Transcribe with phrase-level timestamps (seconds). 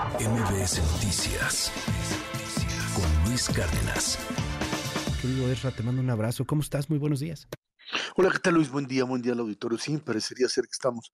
[0.00, 1.70] MBS Noticias
[2.94, 4.18] con Luis Cárdenas.
[5.20, 6.46] Querido Ezra, te mando un abrazo.
[6.46, 6.88] ¿Cómo estás?
[6.88, 7.48] Muy buenos días.
[8.16, 8.70] Hola, ¿qué tal Luis?
[8.70, 9.76] Buen día, buen día al auditorio.
[9.76, 11.12] Sí, parecería ser que estamos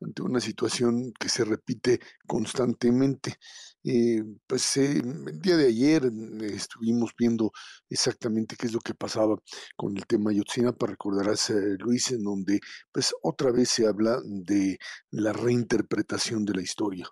[0.00, 1.98] ante una situación que se repite
[2.28, 3.34] constantemente.
[3.82, 7.50] Eh, pues eh, el día de ayer mm, estuvimos viendo
[7.90, 9.36] exactamente qué es lo que pasaba
[9.74, 12.60] con el tema Yotzinapa, recordarás eh, Luis, en donde
[12.92, 14.78] pues otra vez se habla de
[15.10, 17.10] la reinterpretación de la historia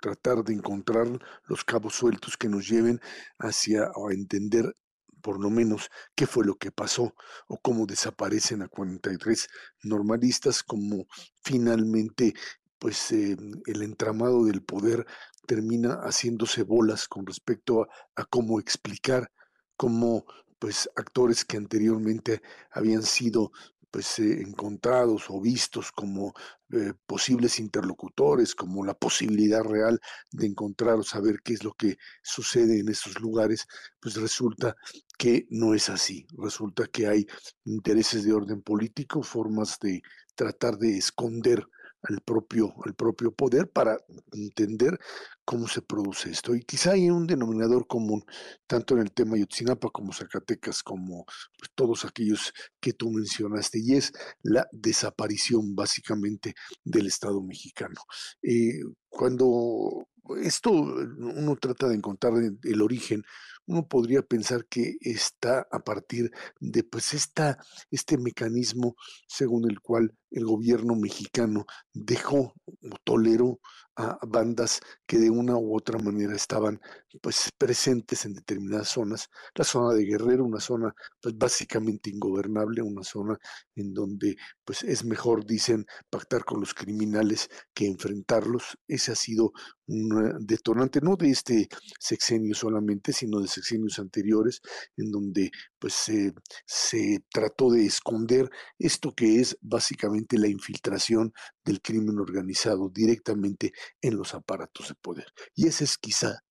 [0.00, 1.06] tratar de encontrar
[1.46, 3.00] los cabos sueltos que nos lleven
[3.38, 4.74] hacia a entender
[5.20, 7.14] por lo menos qué fue lo que pasó
[7.46, 9.48] o cómo desaparecen a 43
[9.82, 11.06] normalistas, como
[11.42, 12.34] finalmente
[12.78, 13.36] pues eh,
[13.66, 15.06] el entramado del poder
[15.46, 19.30] termina haciéndose bolas con respecto a, a cómo explicar
[19.76, 20.24] cómo
[20.58, 23.52] pues actores que anteriormente habían sido
[23.90, 26.34] pues eh, encontrados o vistos como
[26.72, 30.00] eh, posibles interlocutores, como la posibilidad real
[30.30, 33.66] de encontrar o saber qué es lo que sucede en esos lugares,
[34.00, 34.76] pues resulta
[35.18, 36.26] que no es así.
[36.38, 37.26] Resulta que hay
[37.64, 40.02] intereses de orden político, formas de
[40.34, 41.66] tratar de esconder
[42.02, 43.98] al propio, propio poder para
[44.32, 44.98] entender
[45.44, 46.54] cómo se produce esto.
[46.54, 48.24] Y quizá hay un denominador común,
[48.66, 51.24] tanto en el tema Yotzinapa como Zacatecas, como
[51.58, 54.12] pues, todos aquellos que tú mencionaste, y es
[54.42, 58.00] la desaparición básicamente del Estado mexicano.
[58.42, 60.06] Eh, cuando
[60.42, 63.24] esto uno trata de encontrar el origen,
[63.70, 67.56] uno podría pensar que está a partir de pues esta,
[67.92, 68.96] este mecanismo
[69.28, 73.60] según el cual el gobierno mexicano dejó o toleró
[73.96, 76.80] a bandas que de una u otra manera estaban
[77.20, 79.28] pues presentes en determinadas zonas.
[79.54, 83.38] La zona de Guerrero, una zona pues básicamente ingobernable, una zona
[83.74, 88.78] en donde pues es mejor, dicen, pactar con los criminales que enfrentarlos.
[88.86, 89.52] Ese ha sido
[89.86, 91.68] un detonante, no de este
[91.98, 94.60] sexenio solamente, sino de sexenios anteriores,
[94.96, 96.32] en donde pues se,
[96.66, 101.32] se trató de esconder esto que es básicamente la infiltración
[101.64, 105.26] del crimen organizado directamente en los aparatos de poder.
[105.54, 106.42] Y ese es quizá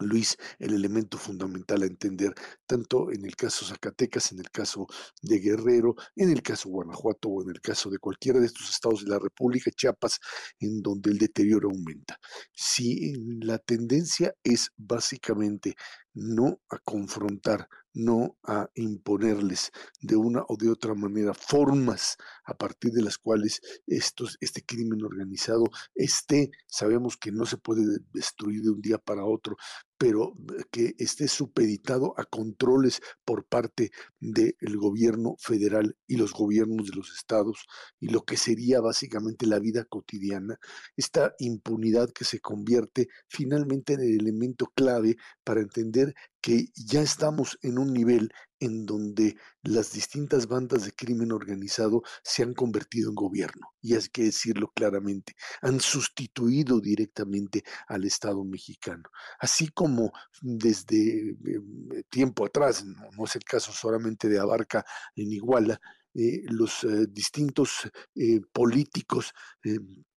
[0.00, 2.34] Luis, el elemento fundamental a entender,
[2.66, 4.86] tanto en el caso Zacatecas, en el caso
[5.22, 9.04] de Guerrero, en el caso Guanajuato o en el caso de cualquiera de estos estados
[9.04, 10.18] de la República, Chiapas,
[10.58, 12.18] en donde el deterioro aumenta.
[12.52, 15.74] Si la tendencia es básicamente
[16.14, 22.90] no a confrontar, no a imponerles de una o de otra manera formas a partir
[22.92, 28.70] de las cuales estos, este crimen organizado esté, sabemos que no se puede destruir de
[28.70, 29.56] un día para otro,
[29.98, 30.34] pero
[30.70, 33.90] que esté supeditado a controles por parte
[34.20, 37.66] del gobierno federal y los gobiernos de los estados
[38.00, 40.58] y lo que sería básicamente la vida cotidiana,
[40.96, 47.58] esta impunidad que se convierte finalmente en el elemento clave para entender que ya estamos
[47.62, 48.30] en un nivel
[48.64, 54.02] en donde las distintas bandas de crimen organizado se han convertido en gobierno, y hay
[54.12, 59.04] que decirlo claramente, han sustituido directamente al Estado mexicano.
[59.38, 61.34] Así como desde eh,
[62.08, 65.80] tiempo atrás, no, es el caso solamente de Abarca en Iguala,
[66.14, 67.90] eh, los eh, distintos
[68.52, 69.32] políticos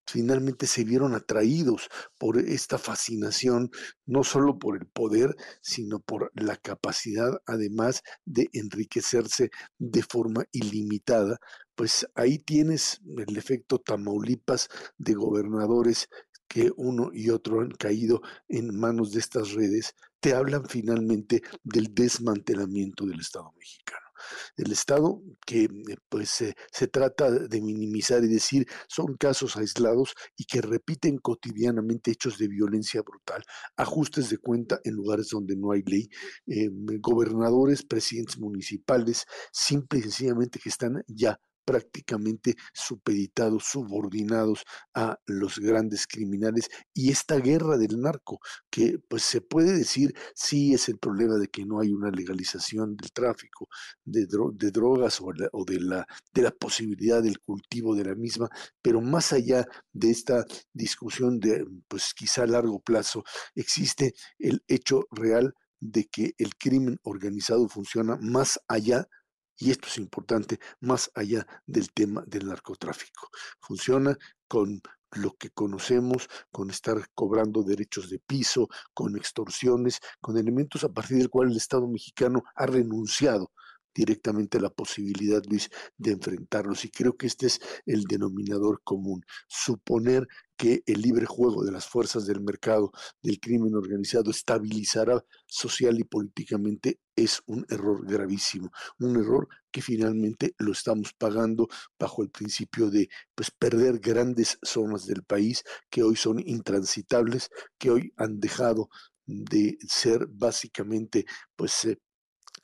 [0.07, 3.71] finalmente se vieron atraídos por esta fascinación,
[4.05, 11.39] no solo por el poder, sino por la capacidad además de enriquecerse de forma ilimitada.
[11.75, 16.07] Pues ahí tienes el efecto Tamaulipas de gobernadores
[16.47, 21.93] que uno y otro han caído en manos de estas redes, te hablan finalmente del
[21.93, 24.06] desmantelamiento del Estado mexicano
[24.55, 25.69] del Estado, que eh,
[26.09, 32.37] pues se trata de minimizar y decir son casos aislados y que repiten cotidianamente hechos
[32.37, 33.43] de violencia brutal,
[33.75, 36.09] ajustes de cuenta en lugares donde no hay ley,
[36.47, 36.69] eh,
[36.99, 44.63] gobernadores, presidentes municipales, simple y sencillamente que están ya prácticamente supeditados, subordinados
[44.93, 48.39] a los grandes criminales y esta guerra del narco,
[48.69, 52.95] que pues se puede decir sí es el problema de que no hay una legalización
[52.95, 53.67] del tráfico
[54.05, 54.25] de,
[54.71, 58.49] drogas o, o, de, la, de la posibilidad del cultivo de la misma,
[58.81, 63.25] pero más allá de esta discusión de pues quizá a largo plazo,
[63.55, 69.07] existe el hecho real de que el crimen organizado funciona más allá
[69.57, 73.29] y esto es importante, más allá del tema del narcotráfico.
[73.59, 74.17] Funciona
[74.47, 74.81] con
[75.13, 81.17] lo que conocemos, con estar cobrando derechos de piso, con extorsiones, con elementos a partir
[81.17, 83.51] del cual el Estado mexicano ha renunciado
[83.97, 86.85] directamente la posibilidad, Luis, de enfrentarlos.
[86.85, 89.25] Y creo que este es el denominador común.
[89.47, 92.91] Suponer que el libre juego de las fuerzas del mercado
[93.21, 100.53] del crimen organizado estabilizará social y políticamente es un error gravísimo, un error que finalmente
[100.59, 101.67] lo estamos pagando
[101.99, 107.49] bajo el principio de pues perder grandes zonas del país que hoy son intransitables,
[107.79, 108.89] que hoy han dejado
[109.27, 111.99] de ser básicamente pues eh,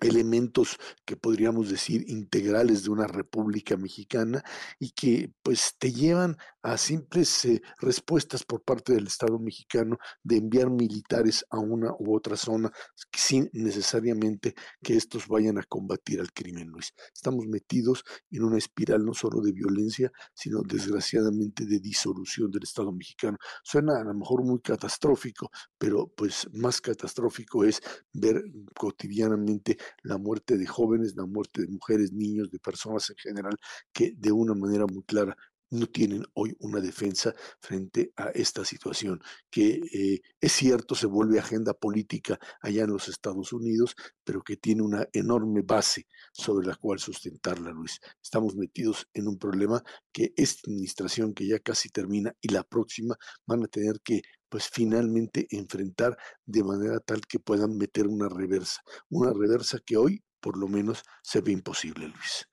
[0.02, 4.44] elementos que podríamos decir integrales de una república mexicana
[4.80, 10.38] y que pues te llevan a simples eh, respuestas por parte del Estado mexicano de
[10.38, 12.72] enviar militares a una u otra zona
[13.12, 16.94] sin necesariamente que estos vayan a combatir al crimen, Luis.
[17.14, 22.92] Estamos metidos en una espiral no solo de violencia, sino desgraciadamente de disolución del Estado
[22.92, 23.38] mexicano.
[23.64, 27.82] Suena a lo mejor muy catastrófico, pero pues más catastrófico es
[28.14, 28.44] ver
[28.78, 33.58] cotidianamente la muerte de jóvenes, la muerte de mujeres, niños, de personas en general,
[33.92, 35.36] que de una manera muy clara
[35.74, 39.20] no tienen hoy una defensa frente a esta situación,
[39.50, 44.56] que eh, es cierto, se vuelve agenda política allá en los Estados Unidos, pero que
[44.56, 48.00] tiene una enorme base sobre la cual sustentarla, Luis.
[48.22, 53.18] Estamos metidos en un problema que esta administración que ya casi termina y la próxima
[53.48, 54.22] van a tener que
[54.54, 56.16] pues finalmente enfrentar
[56.46, 61.02] de manera tal que puedan meter una reversa, una reversa que hoy por lo menos
[61.24, 62.48] se ve imposible, Luis.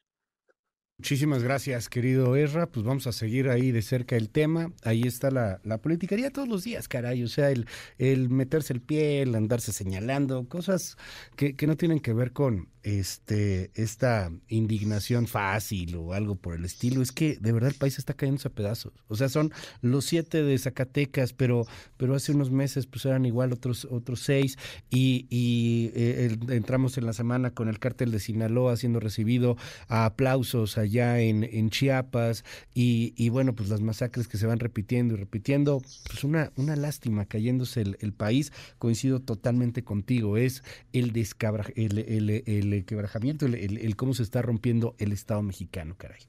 [1.00, 2.66] Muchísimas gracias, querido Erra.
[2.66, 4.70] Pues vamos a seguir ahí de cerca el tema.
[4.82, 7.22] Ahí está la, la politicaría todos los días, caray.
[7.24, 7.66] O sea, el,
[7.96, 10.98] el meterse el pie, el andarse señalando, cosas
[11.36, 16.64] que, que no tienen que ver con, este, esta indignación fácil o algo por el
[16.64, 18.92] estilo, es que de verdad el país está cayendo a pedazos.
[19.08, 23.52] O sea, son los siete de Zacatecas, pero, pero hace unos meses pues eran igual
[23.52, 24.56] otros, otros seis
[24.88, 29.56] y, y eh, entramos en la semana con el cártel de Sinaloa siendo recibido
[29.88, 32.44] a aplausos allá en, Chiapas
[32.74, 37.24] y, bueno, pues las masacres que se van repitiendo y repitiendo, pues una, una lástima
[37.26, 38.52] cayéndose el, el país.
[38.78, 45.42] Coincido totalmente contigo, es el descabra, el, quebrajamiento, el, cómo se está rompiendo el Estado
[45.42, 46.20] mexicano, caray.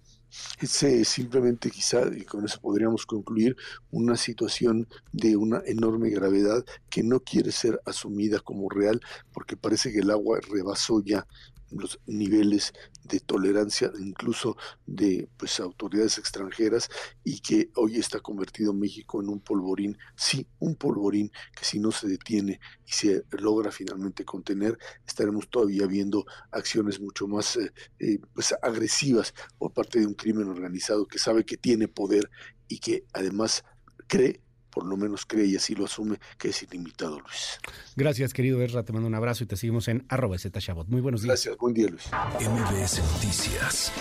[0.62, 3.58] Ese simplemente quizá, y con eso podríamos concluir,
[3.90, 9.02] una situación de una enorme gravedad que no quiere ser asumida como real
[9.34, 11.28] porque parece que el agua rebasó ya
[11.72, 12.74] los niveles
[13.04, 16.90] de tolerancia incluso de pues autoridades extranjeras
[17.24, 21.92] y que hoy está convertido México en un polvorín, sí, un polvorín que si no
[21.92, 28.20] se detiene y se logra finalmente contener, estaremos todavía viendo acciones mucho más eh, eh,
[28.34, 32.30] pues agresivas por parte de un crimen organizado que sabe que tiene poder
[32.68, 33.64] y que además
[34.08, 34.42] cree
[34.72, 37.60] por lo menos cree y así lo asume que es ilimitado, Luis.
[37.96, 38.84] Gracias, querido Ezra.
[38.84, 40.88] Te mando un abrazo y te seguimos en arroba Shabot.
[40.88, 41.30] Muy buenos días.
[41.30, 42.10] Gracias, buen día, Luis.
[42.40, 43.92] MBS Noticias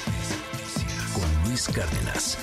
[1.12, 2.38] con Luis Cárdenas.